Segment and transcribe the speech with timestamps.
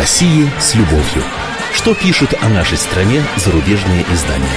[0.00, 1.22] России с любовью.
[1.74, 4.48] Что пишут о нашей стране зарубежные издания?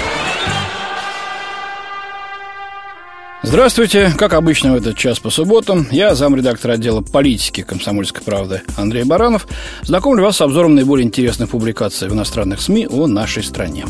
[3.42, 4.14] Здравствуйте.
[4.18, 9.46] Как обычно в этот час по субботам, я замредактор отдела политики «Комсомольской правды» Андрей Баранов.
[9.82, 13.84] Знакомлю вас с обзором наиболее интересных публикаций в иностранных СМИ о нашей стране.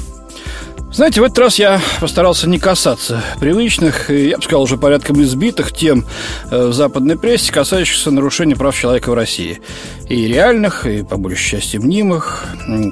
[0.94, 5.74] Знаете, в этот раз я постарался не касаться привычных, я бы сказал, уже порядком избитых
[5.74, 6.06] тем
[6.52, 9.60] э, в западной прессе, касающихся нарушения прав человека в России.
[10.08, 12.46] И реальных, и, по большей части, мнимых,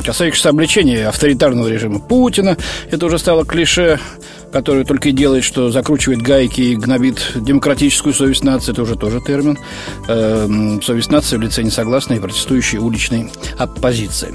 [0.04, 2.58] касающихся обличения авторитарного режима Путина.
[2.90, 4.00] Это уже стало клише,
[4.52, 8.72] которое только и делает, что закручивает гайки и гнобит демократическую совесть нации.
[8.72, 9.60] Это уже тоже термин.
[10.08, 14.34] Э, совесть нации в лице несогласной и протестующей уличной оппозиции.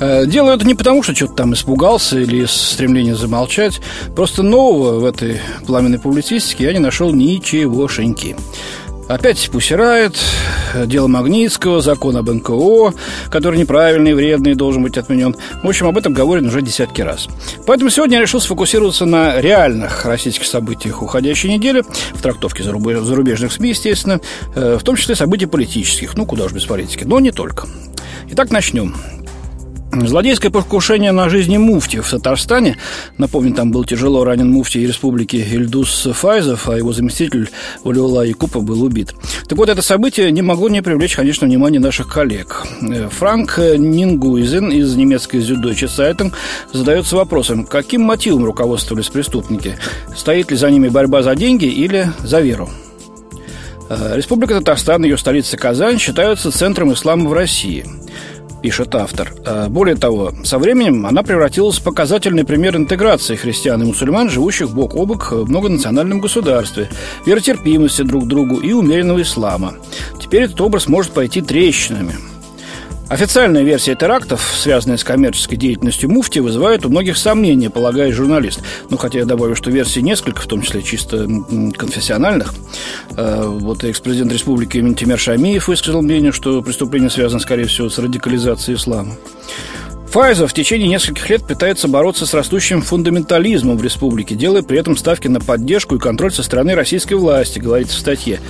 [0.00, 3.80] Э, делаю это не потому, что что-то там испугался или из стремления замолчать.
[4.14, 8.36] Просто нового в этой пламенной публицистике я не нашел ничегошеньки.
[9.08, 10.18] Опять пусирает,
[10.84, 12.92] дело Магнитского, закон об НКО,
[13.30, 15.34] который неправильный, вредный, должен быть отменен.
[15.62, 17.26] В общем, об этом говорят уже десятки раз.
[17.66, 23.70] Поэтому сегодня я решил сфокусироваться на реальных российских событиях уходящей недели, в трактовке зарубежных СМИ,
[23.70, 24.20] естественно,
[24.54, 27.66] э, в том числе событий политических, ну, куда уж без политики, но не только.
[28.30, 28.94] Итак, начнем.
[29.90, 32.76] Злодейское покушение на жизни муфти в Татарстане.
[33.16, 37.48] Напомню, там был тяжело ранен муфти республики Ильдус Файзов, а его заместитель
[37.84, 39.14] Валиула Якупа был убит.
[39.48, 42.66] Так вот, это событие не могло не привлечь, конечно, внимание наших коллег.
[42.82, 46.34] Э, Франк Нингуизен из немецкой Süddeutsche Zeitung
[46.70, 49.78] задается вопросом, каким мотивом руководствовались преступники?
[50.14, 52.68] Стоит ли за ними борьба за деньги или за веру?
[53.88, 57.86] Э, Республика Татарстан, ее столица Казань, считаются центром ислама в России–
[58.62, 59.32] пишет автор.
[59.44, 64.70] А, более того, со временем она превратилась в показательный пример интеграции христиан и мусульман, живущих
[64.70, 66.88] бок о бок в многонациональном государстве,
[67.26, 69.74] веротерпимости друг к другу и умеренного ислама.
[70.20, 72.14] Теперь этот образ может пойти трещинами–
[73.08, 78.60] Официальная версия терактов, связанная с коммерческой деятельностью муфти, вызывает у многих сомнения, полагает журналист.
[78.90, 81.26] Ну, хотя я добавлю, что версий несколько, в том числе чисто
[81.76, 82.52] конфессиональных.
[83.16, 88.76] Э, вот экс-президент республики Ментимер Шамиев высказал мнение, что преступление связано, скорее всего, с радикализацией
[88.76, 89.14] ислама.
[90.10, 94.96] Файзер в течение нескольких лет пытается бороться с растущим фундаментализмом в республике, делая при этом
[94.96, 98.40] ставки на поддержку и контроль со стороны российской власти, говорится в статье.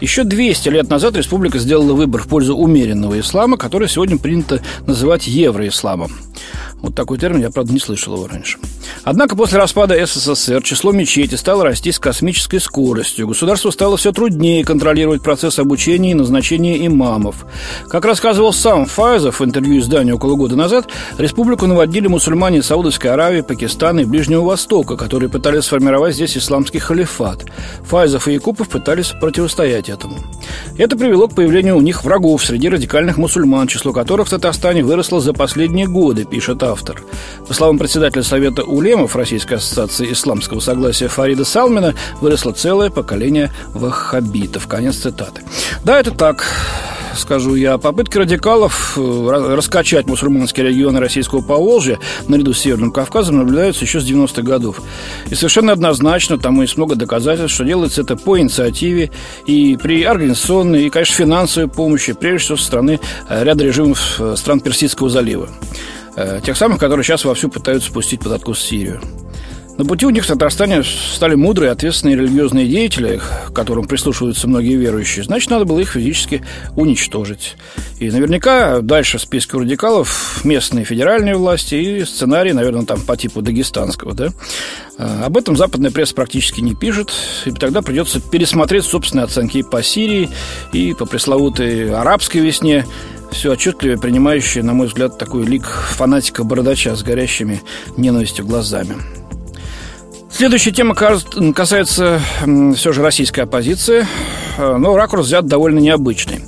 [0.00, 5.28] Еще 200 лет назад республика сделала выбор в пользу умеренного ислама, который сегодня принято называть
[5.28, 6.10] евроисламом.
[6.84, 8.58] Вот такой термин я, правда, не слышал его раньше.
[9.04, 13.26] Однако после распада СССР число мечетей стало расти с космической скоростью.
[13.26, 17.46] Государству стало все труднее контролировать процесс обучения и назначения имамов.
[17.88, 23.40] Как рассказывал сам Файзов в интервью изданию около года назад, республику наводили мусульмане Саудовской Аравии,
[23.40, 27.46] Пакистана и Ближнего Востока, которые пытались сформировать здесь исламский халифат.
[27.84, 30.18] Файзов и Якупов пытались противостоять этому.
[30.76, 35.22] Это привело к появлению у них врагов среди радикальных мусульман, число которых в Татарстане выросло
[35.22, 36.73] за последние годы, пишет автор.
[37.46, 44.66] По словам председателя Совета Улемов Российской ассоциации исламского согласия Фарида Салмина, выросло целое поколение ваххабитов.
[44.66, 45.42] Конец цитаты.
[45.84, 46.44] Да, это так
[47.16, 47.78] скажу я.
[47.78, 51.98] Попытки радикалов э, раскачать мусульманские регионы российского Поволжья
[52.28, 54.82] наряду с Северным Кавказом наблюдаются еще с 90-х годов.
[55.30, 59.10] И совершенно однозначно, тому есть много доказательств, что делается это по инициативе
[59.46, 64.34] и при организационной и, конечно, финансовой помощи, прежде всего, со стороны э, ряда режимов э,
[64.36, 65.48] стран Персидского залива.
[66.44, 69.00] Тех самых, которые сейчас вовсю пытаются спустить под откос Сирию.
[69.76, 74.76] На пути у них в Татарстане стали мудрые, ответственные религиозные деятели, к которым прислушиваются многие
[74.76, 75.24] верующие.
[75.24, 76.44] Значит, надо было их физически
[76.76, 77.56] уничтожить.
[77.98, 83.42] И наверняка дальше в списке радикалов местные федеральные власти и сценарий, наверное, там по типу
[83.42, 84.28] дагестанского, да?
[84.96, 87.12] А, об этом западная пресса практически не пишет,
[87.44, 90.30] и тогда придется пересмотреть собственные оценки по Сирии,
[90.72, 92.86] и по пресловутой арабской весне,
[93.34, 97.62] все отчетливее принимающие, на мой взгляд, такой лик фанатика-бородача с горящими
[97.96, 98.96] ненавистью глазами.
[100.30, 102.20] Следующая тема касается
[102.74, 104.04] все же российской оппозиции,
[104.58, 106.40] э, но ракурс взят довольно необычный.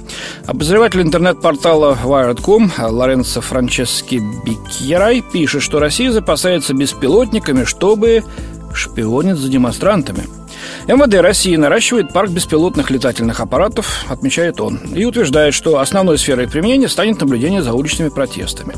[0.44, 8.24] Обозреватель интернет-портала Wired.com Лоренцо Франчески Бикьерай пишет, что Россия запасается беспилотниками, чтобы
[8.74, 10.24] шпионить за демонстрантами.
[10.88, 16.88] МВД России наращивает парк беспилотных летательных аппаратов, отмечает он, и утверждает, что основной сферой применения
[16.88, 18.74] станет наблюдение за уличными протестами.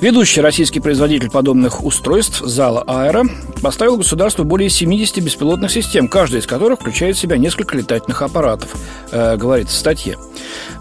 [0.00, 3.24] Ведущий российский производитель подобных устройств Зала Аэро
[3.62, 8.74] поставил государству более 70 беспилотных систем, каждая из которых включает в себя несколько летательных аппаратов,
[9.12, 10.18] э, говорится в статье.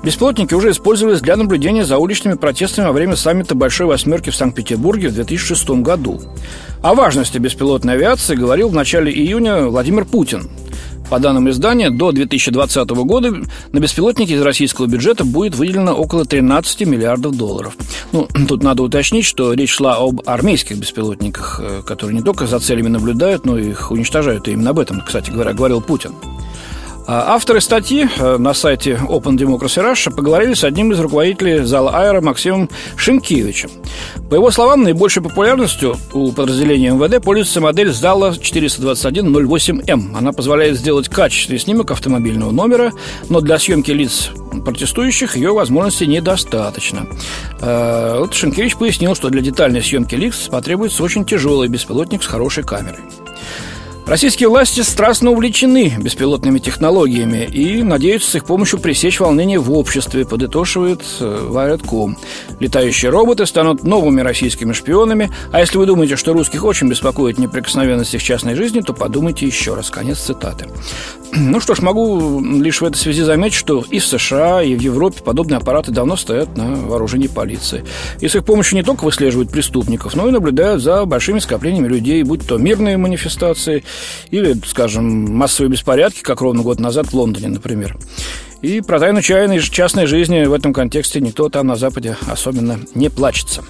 [0.04, 5.10] Беспилотники уже использовались для наблюдения за уличными протестами во время саммита Большой Восьмерки в Санкт-Петербурге
[5.10, 6.20] в 2006 году.
[6.82, 10.50] О важности беспилотной авиации говорил в начале июня Владимир Путин.
[11.12, 13.34] По данным издания, до 2020 года
[13.74, 17.76] на беспилотники из российского бюджета будет выделено около 13 миллиардов долларов.
[18.14, 22.62] Ну, тут надо уточнить, что речь шла об армейских беспилотниках, э, которые не только за
[22.62, 24.48] целями наблюдают, но и их уничтожают.
[24.48, 26.14] И именно об этом, кстати говоря, говорил Путин.
[27.08, 31.92] А авторы статьи э, на сайте Open Democracy Russia поговорили с одним из руководителей зала
[31.92, 33.70] Аэро Максимом Шимкевичем.
[34.30, 40.18] По его словам, наибольшей популярностью у подразделения МВД пользуется модель зала 42108М.
[40.18, 42.94] Она позволяет сделать качественный снимок автомобильного номера,
[43.30, 44.30] но для съемки лиц
[44.64, 47.08] протестующих ее возможности недостаточно.
[47.62, 52.64] Э, вот Шенкевич пояснил, что для детальной съемки лиц потребуется очень тяжелый беспилотник с хорошей
[52.64, 53.00] камерой.
[54.06, 60.26] Российские власти страстно увлечены беспилотными технологиями и надеются с их помощью пресечь волнение в обществе,
[60.26, 62.18] подытоживает э, Wired.com.
[62.60, 68.14] Летающие роботы станут новыми российскими шпионами, а если вы думаете, что русских очень беспокоит неприкосновенность
[68.14, 69.90] их частной жизни, то подумайте еще раз.
[69.90, 70.68] Конец цитаты.
[71.34, 74.82] Ну что ж, могу лишь в этой связи заметить, что и в США, и в
[74.82, 77.86] Европе подобные аппараты давно стоят на вооружении полиции.
[78.20, 82.24] И с их помощью не только выслеживают преступников, но и наблюдают за большими скоплениями людей,
[82.24, 83.84] будь то мирные манифестации
[84.30, 87.98] или, скажем, массовые беспорядки, как ровно год назад в Лондоне, например.
[88.62, 93.10] И про тайну чайной частной жизни в этом контексте никто там на Западе особенно не
[93.10, 93.64] плачется.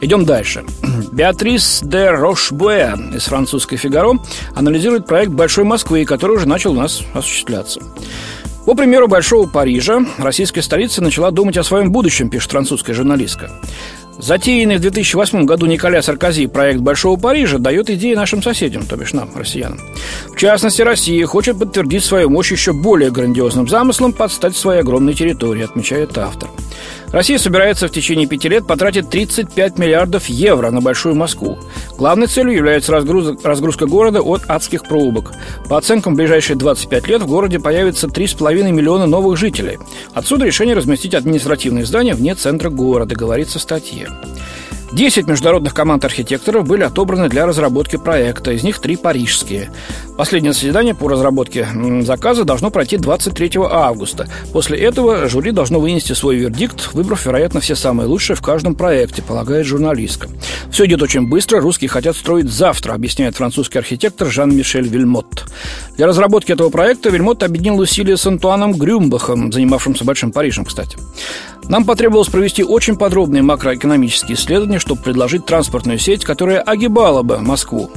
[0.00, 0.64] Идем дальше.
[1.12, 4.18] Беатрис де Рошбуэ из французской «Фигаро»
[4.54, 7.80] анализирует проект «Большой Москвы», который уже начал у нас осуществляться.
[8.64, 13.50] По примеру Большого Парижа, российская столица начала думать о своем будущем, пишет французская журналистка.
[14.18, 19.12] Затеянный в 2008 году Николя Саркози проект Большого Парижа дает идеи нашим соседям, то бишь
[19.12, 19.80] нам, россиянам.
[20.34, 25.64] В частности, Россия хочет подтвердить свою мощь еще более грандиозным замыслом подстать своей огромной территории,
[25.64, 26.50] отмечает автор.
[27.12, 31.58] Россия собирается в течение пяти лет потратить 35 миллиардов евро на Большую Москву.
[31.96, 35.32] Главной целью является разгрузка, разгрузка города от адских пробок.
[35.68, 39.78] По оценкам, в ближайшие 25 лет в городе появится 3,5 миллиона новых жителей.
[40.12, 44.08] Отсюда решение разместить административные здания вне центра города, говорится в статье.
[44.90, 49.70] 10 международных команд архитекторов были отобраны для разработки проекта, из них три парижские.
[50.16, 51.68] Последнее заседание по разработке
[52.00, 54.26] заказа должно пройти 23 августа.
[54.52, 59.22] После этого жюри должно вынести свой вердикт, выбрав, вероятно, все самые лучшие в каждом проекте,
[59.22, 60.28] полагает журналистка.
[60.70, 65.44] Все идет очень быстро, русские хотят строить завтра, объясняет французский архитектор Жан-Мишель Вильмот.
[65.96, 70.96] Для разработки этого проекта Вильмот объединил усилия с Антуаном Грюмбахом, занимавшимся Большим Парижем, кстати.
[71.68, 77.90] Нам потребовалось провести очень подробные макроэкономические исследования, чтобы предложить транспортную сеть, которая огибала бы Москву.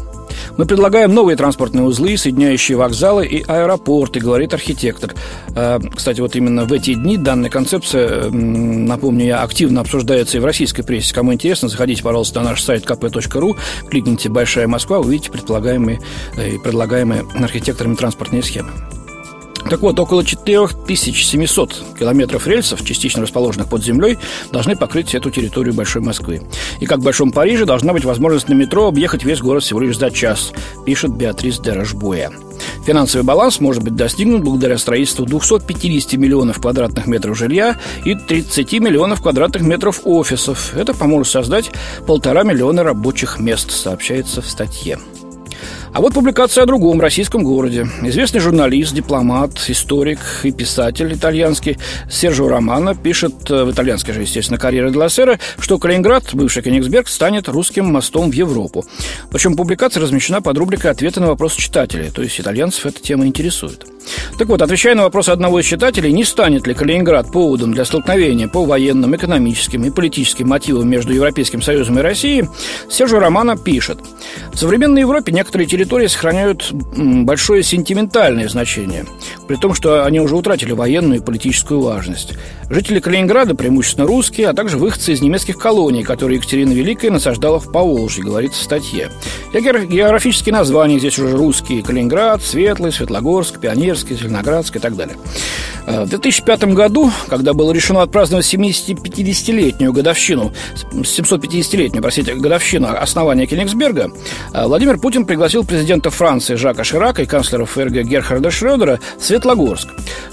[0.57, 5.13] Мы предлагаем новые транспортные узлы, соединяющие вокзалы и аэропорты, говорит архитектор.
[5.55, 10.45] Э, кстати, вот именно в эти дни данная концепция, напомню я, активно обсуждается и в
[10.45, 11.13] российской прессе.
[11.13, 13.57] Кому интересно, заходите, пожалуйста, на наш сайт kp.ru,
[13.89, 15.99] кликните «Большая Москва», увидите предполагаемые
[16.37, 18.71] и предлагаемые архитекторами транспортные схемы.
[19.69, 24.17] Так вот, около 4700 километров рельсов, частично расположенных под землей,
[24.51, 26.41] должны покрыть эту территорию Большой Москвы.
[26.79, 29.97] И как в Большом Париже должна быть возможность на метро объехать весь город всего лишь
[29.97, 30.51] за час,
[30.85, 31.71] пишет Беатрис де.
[32.85, 39.21] Финансовый баланс может быть достигнут благодаря строительству 250 миллионов квадратных метров жилья и 30 миллионов
[39.21, 40.75] квадратных метров офисов.
[40.75, 41.71] Это поможет создать
[42.05, 44.99] полтора миллиона рабочих мест, сообщается в статье.
[45.93, 47.85] А вот публикация о другом российском городе.
[48.01, 51.77] Известный журналист, дипломат, историк и писатель итальянский
[52.09, 57.09] Сержио Романо пишет э, в итальянской же, естественно, карьере для сэра, что Калининград, бывший Кенигсберг,
[57.09, 58.85] станет русским мостом в Европу.
[59.31, 63.85] Причем публикация размещена под рубрикой «Ответы на вопросы читателей», то есть итальянцев эта тема интересует.
[64.37, 68.47] Так вот, отвечая на вопрос одного из читателей, не станет ли Калининград поводом для столкновения
[68.47, 72.45] по военным, экономическим и политическим мотивам между Европейским Союзом и Россией,
[72.89, 73.99] Сержу Романо пишет.
[74.53, 79.05] В современной Европе некоторые территории сохраняют большое сентиментальное значение,
[79.47, 82.33] при том, что они уже утратили военную и политическую важность.
[82.69, 87.71] Жители Калининграда преимущественно русские, а также выходцы из немецких колоний, которые Екатерина Великая насаждала в
[87.71, 89.09] Поволжье, говорится в статье.
[89.53, 91.83] Географические названия здесь уже русские.
[91.83, 95.17] Калининград, Светлый, Светлогорск, Пионерский, Зеленоградск и так далее.
[95.85, 100.53] Э, в 2005 году, когда было решено отпраздновать 750-летнюю годовщину,
[100.93, 104.11] 750-летнюю, простите, годовщину основания Кенигсберга,
[104.53, 109.87] э, Владимир Путин пригласил президента Франции Жака Ширака и канцлера ФРГ Герхарда Шрёдера в Светлогорск.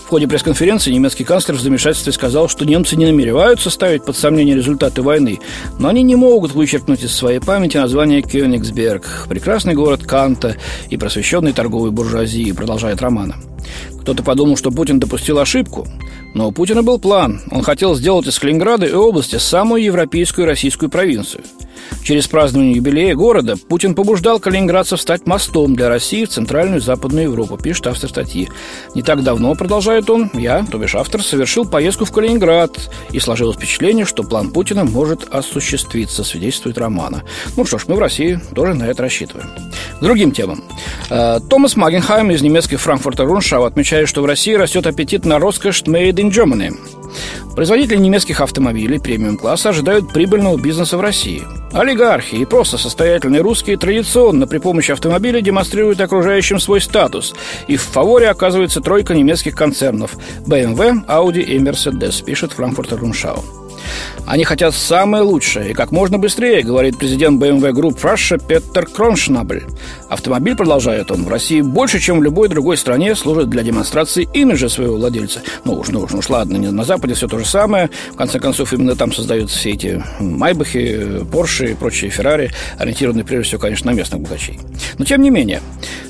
[0.04, 4.57] В ходе пресс-конференции немецкий канцлер в замешательстве сказал, что немцы не намереваются ставить под сомнение
[4.57, 5.38] результаты войны,
[5.78, 10.57] но они не могут вычеркнуть из своей памяти название Кёнигсберг, прекрасный город Канта
[10.90, 13.37] и просвещенный торговой буржуазии, продолжает Романа.
[14.00, 15.87] Кто-то подумал, что Путин допустил ошибку.
[16.35, 17.42] Но у Путина был план.
[17.52, 21.45] Он хотел сделать из Калининграда и области самую европейскую российскую провинцию–
[22.02, 27.25] Через празднование юбилея города Путин побуждал калининградцев стать мостом для России в Центральную и Западную
[27.25, 28.49] Европу, пишет автор статьи.
[28.95, 33.57] Не так давно, продолжает он, я, то бишь автор, совершил поездку в Калининград и сложилось
[33.57, 37.25] впечатление, что план Путина может осуществиться, свидетельствует Романа.
[37.57, 39.49] Ну что ж, мы в России тоже на это рассчитываем.
[40.00, 40.64] К другим темам.
[41.11, 45.83] Э, Томас Магенхайм из немецкой Франкфурта Руншау отмечает, что в России растет аппетит на роскошь
[45.83, 46.75] made in Germany.
[47.54, 51.42] Производители немецких автомобилей премиум-класса ожидают прибыльного бизнеса в России.
[51.73, 57.35] Олигархи и просто состоятельные русские традиционно при помощи автомобиля демонстрируют окружающим свой статус.
[57.66, 60.16] И в фаворе оказывается тройка немецких концернов–
[60.47, 63.67] BMW, Audi и Mercedes, пишет Франкфуртер Руншау.
[64.28, 69.64] Они хотят самое лучшее и как можно быстрее, говорит президент BMW Group Russia Петер Кроншнабель.
[70.11, 74.68] Автомобиль, продолжает он, в России больше, чем в любой другой стране служит для демонстрации имиджа
[74.68, 75.40] своего владельца.
[75.64, 77.88] Ну уж, ну уж, ну уж ладно, на Западе все то же самое.
[78.12, 83.44] В конце концов, именно там создаются все эти Майбахи, Порши и прочие Феррари, ориентированные прежде
[83.44, 84.61] всего, конечно, на местных богачей.
[84.99, 85.62] Но тем не менее,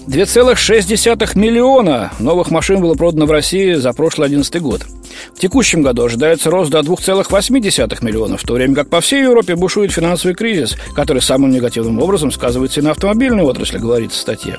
[0.08, 4.86] 2,6 миллиона новых машин было продано в России за прошлый 2011 год.
[5.34, 9.56] В текущем году ожидается рост до 2,8 миллионов, в то время как по всей Европе
[9.56, 14.58] бушует финансовый кризис, который самым негативным образом сказывается и на автомобильной отрасли, говорится в статье.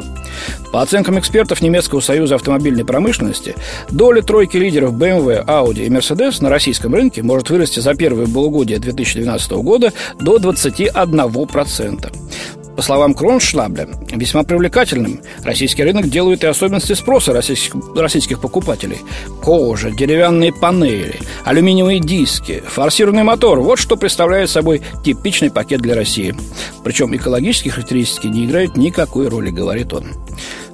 [0.71, 3.55] По оценкам экспертов Немецкого союза автомобильной промышленности,
[3.89, 8.79] доля тройки лидеров BMW, Audi и Mercedes на российском рынке может вырасти за первое полугодие
[8.79, 12.58] 2012 года до 21%.
[12.79, 19.00] По словам Кроншлабля, весьма привлекательным российский рынок делают и особенности спроса российских, российских покупателей.
[19.43, 26.33] Кожа, деревянные панели, алюминиевые диски, форсированный мотор– вот что представляет собой типичный пакет для России.
[26.81, 30.13] Причем экологические характеристики не играют никакой роли, говорит он.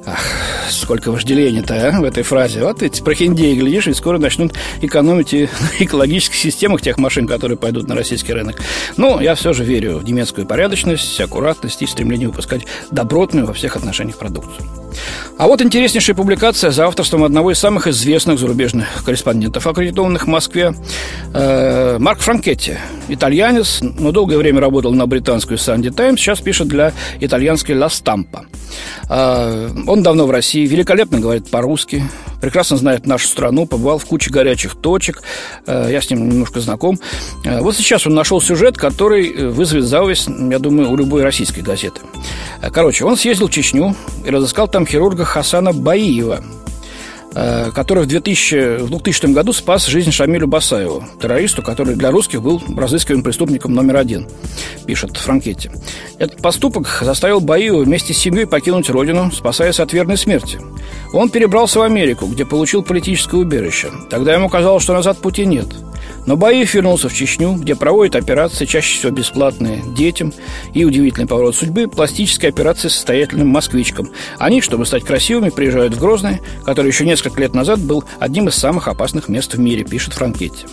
[0.05, 0.19] Ах,
[0.69, 2.63] сколько вожделения-то а, в этой фразе.
[2.63, 7.57] Вот эти прохиндеи, глядишь, и скоро начнут экономить и на экологических системах тех машин, которые
[7.57, 8.61] пойдут на российский рынок.
[8.97, 12.61] Но я все же верю в немецкую порядочность, аккуратность и стремление выпускать
[12.91, 14.67] добротную во всех отношениях продукцию.
[15.37, 20.73] А вот интереснейшая публикация за авторством одного из самых известных зарубежных корреспондентов, аккредитованных в Москве,
[21.33, 22.75] э, Марк Франкетти,
[23.07, 28.45] итальянец, но долгое время работал на британскую «Санди Таймс», сейчас пишет для итальянской «Ла Стампа».
[29.09, 32.03] Э, он давно в России, великолепно говорит по-русски,
[32.45, 35.23] прекрасно знает нашу страну, побывал в куче горячих точек,
[35.65, 36.99] э, я с ним немножко знаком.
[37.43, 42.01] Э, вот сейчас он нашел сюжет, который вызовет зависть, я думаю, у любой российской газеты.
[42.61, 46.43] Э, короче, он съездил в Чечню и разыскал там хирурга Хасана Баиева,
[47.35, 52.61] который в, 2000, в 2000 году спас жизнь Шамилю Басаеву, террористу, который для русских был
[52.77, 54.27] разыскиваем преступником номер один,
[54.85, 55.69] пишет Франкетти.
[56.17, 60.59] Этот поступок заставил Баиева вместе с семьей покинуть родину, спасаясь от верной смерти.
[61.13, 63.89] Он перебрался в Америку, где получил политическое убежище.
[64.09, 65.67] Тогда ему казалось, что назад пути нет.
[66.25, 70.33] Но Баев вернулся в Чечню, где проводят операции, чаще всего бесплатные, детям.
[70.73, 74.09] И удивительный поворот судьбы– пластические операции состоятельным москвичкам.
[74.37, 78.55] Они, чтобы стать красивыми, приезжают в Грозный, который еще несколько лет назад был одним из
[78.55, 80.65] самых опасных мест в мире, пишет Франкетти.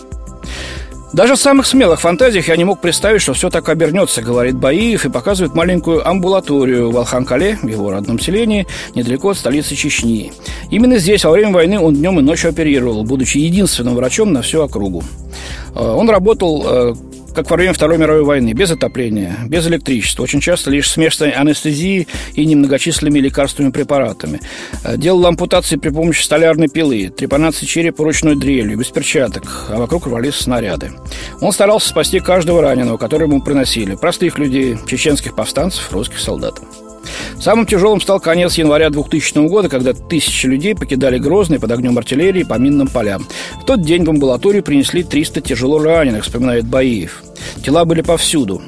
[1.13, 5.05] Даже в самых смелых фантазиях я не мог представить, что все так обернется, говорит Баиев
[5.05, 10.33] и показывает маленькую амбулаторию в Алханкале, его родном селении, недалеко от столицы Чечни.
[10.71, 14.63] Именно здесь во время войны он днем и ночью оперировал, будучи единственным врачом на всю
[14.63, 15.03] округу.
[15.75, 16.95] Э, он работал э,
[17.33, 22.07] как во время Второй мировой войны, без отопления, без электричества, очень часто лишь смешанной анестезией
[22.33, 24.39] и немногочисленными лекарственными препаратами.
[24.83, 30.07] Э, делал ампутации при помощи столярной пилы, трепанации черепа ручной дрелью, без перчаток, а вокруг
[30.07, 30.91] рвались снаряды.
[31.41, 36.61] Он старался спасти каждого раненого, который ему приносили, простых людей, чеченских повстанцев, русских солдат.
[37.39, 42.43] Самым тяжелым стал конец января 2000 года, когда тысячи людей покидали Грозный под огнем артиллерии
[42.43, 43.25] по минным полям.
[43.63, 47.23] В тот день в амбулаторию принесли 300 тяжело раненых, вспоминает Баиев.
[47.63, 48.61] Тела были повсюду.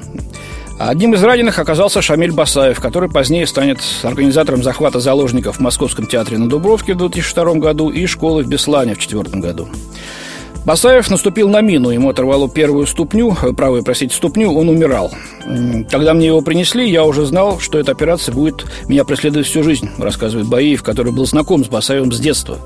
[0.78, 6.38] Одним из раненых оказался Шамиль Басаев, который позднее станет организатором захвата заложников в Московском театре
[6.38, 9.68] на Дубровке в 2002 году и школы в Беслане в 2004 году.
[10.66, 15.12] Басаев наступил на мину, ему оторвало первую ступню, э, правую, простите, ступню, он умирал.
[15.92, 19.88] Когда мне его принесли, я уже знал, что эта операция будет меня преследовать всю жизнь,
[19.96, 22.58] рассказывает Баиев, который был знаком с Басаевым с детства.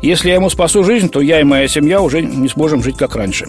[0.00, 3.14] Если я ему спасу жизнь, то я и моя семья уже не сможем жить как
[3.16, 3.48] раньше.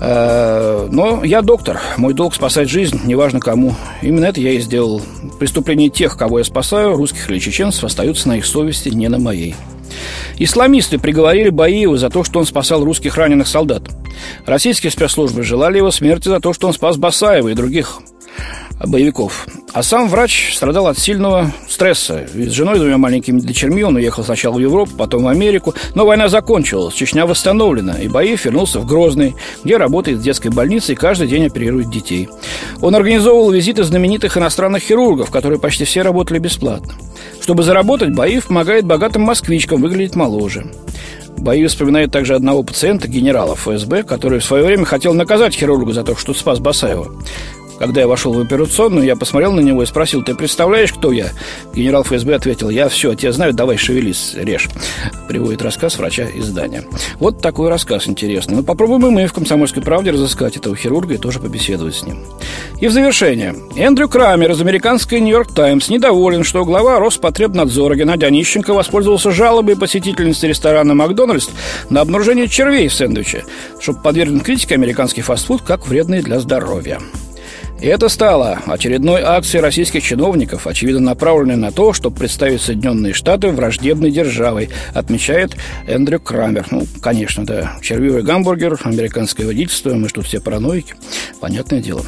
[0.00, 3.74] Э, но я доктор, мой долг спасать жизнь, неважно кому.
[4.02, 5.00] Именно это я и сделал.
[5.38, 9.54] Преступления тех, кого я спасаю, русских или чеченцев, остаются на их совести, не на моей.
[10.38, 13.82] Исламисты приговорили Баиева за то, что он спасал русских раненых солдат.
[14.46, 18.00] Российские спецслужбы желали его смерти за то, что он спас Басаева и других.
[18.84, 19.46] боевиков.
[19.72, 22.26] А сам врач страдал от сильного стресса.
[22.32, 25.74] Ведь с женой и двумя маленькими дочерьми он уехал сначала в Европу, потом в Америку.
[25.94, 29.34] Но война закончилась, Чечня восстановлена, и Баев вернулся в Грозный,
[29.64, 32.28] где работает в детской больнице и каждый день оперирует детей.
[32.80, 36.94] Он организовывал визиты знаменитых иностранных хирургов, которые почти все работали бесплатно.
[37.40, 40.66] Чтобы заработать, Баев помогает богатым москвичкам выглядеть моложе.
[41.38, 46.02] Баев вспоминает также одного пациента, генерала ФСБ, который в свое время хотел наказать хирурга за
[46.02, 47.08] то, что спас Басаева.
[47.78, 51.28] Когда я вошел в операционную, я посмотрел на него и спросил, ты представляешь, кто я?
[51.72, 54.68] Генерал ФСБ ответил, я все, тебя знаю, давай шевелись, режь.
[55.28, 56.82] Приводит рассказ врача из здания.
[57.20, 58.54] Вот такой рассказ интересный.
[58.54, 62.02] Но ну, попробуем и мы в «Комсомольской правде» разыскать этого хирурга и тоже побеседовать с
[62.02, 62.24] ним.
[62.80, 63.56] И в завершение.
[63.76, 70.46] Эндрю Крамер из американской «Нью-Йорк Таймс» недоволен, что глава Роспотребнадзора Геннадий Онищенко воспользовался жалобой посетительницы
[70.46, 71.48] ресторана «Макдональдс»
[71.90, 73.44] на обнаружение червей в сэндвиче,
[73.80, 77.00] чтобы подвергнуть критике американский фастфуд как вредный для здоровья.
[77.80, 83.48] И это стало очередной акцией российских чиновников, очевидно направленной на то, чтобы представить Соединенные Штаты
[83.50, 85.56] враждебной державой, отмечает
[85.88, 86.66] Эндрю Крамер.
[86.70, 90.94] Ну, конечно, да, червивый гамбургер, американское водительство, мы что, все параноики?
[91.40, 92.04] Понятное дело.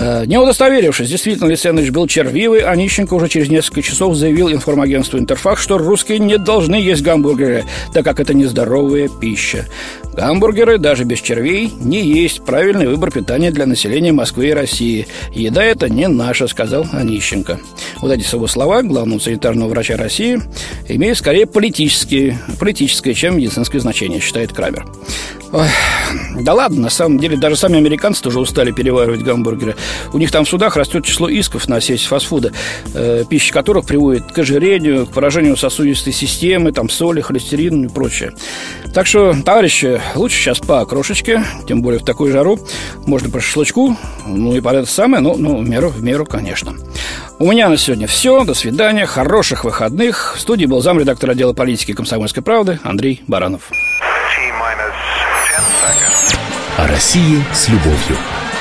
[0.00, 5.18] Э, не удостоверившись, действительно ли сэндвич был червивый, Онищенко уже через несколько часов заявил информагентству
[5.18, 9.66] «Интерфакс», что русские не должны есть гамбургеры, так как это нездоровая пища.
[10.14, 15.08] Гамбургеры, даже без червей, не есть правильный выбор питания для населения Москвы и России.
[15.32, 17.58] Еда это не наша, сказал Онищенко.
[18.00, 20.40] Вот эти его слова главного санитарного врача России
[20.88, 24.86] имеют скорее политические, политическое, чем медицинское значение, считает Крамер.
[25.50, 25.68] Ой,
[26.40, 29.76] да ладно, на самом деле, даже сами американцы тоже устали переваривать гамбургеры.
[30.12, 32.52] У них там в судах растет число исков на сеть фастфуда,
[32.94, 38.32] э, пища которых приводит к ожирению, к поражению сосудистой системы, там соли, холестерин и прочее.
[38.94, 42.58] Так что, товарищи, лучше сейчас по крошечке, тем более в такую жару.
[43.06, 46.74] Можно по шашлычку, ну и по это самое, но ну, в меру, в меру, конечно.
[47.38, 48.44] У меня на сегодня все.
[48.44, 49.06] До свидания.
[49.06, 50.34] Хороших выходных.
[50.36, 53.70] В студии был замредактор отдела политики комсомольской правды Андрей Баранов.
[56.76, 58.16] О России с любовью.